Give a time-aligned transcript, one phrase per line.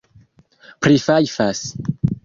[0.81, 1.59] prifajfas